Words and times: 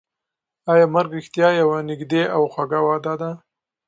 ایا 0.71 0.85
مرګ 0.95 1.09
رښتیا 1.17 1.47
یوه 1.61 1.77
نږدې 1.89 2.23
او 2.35 2.41
خوږه 2.53 2.79
وعده 2.87 3.13
ده؟ 3.21 3.31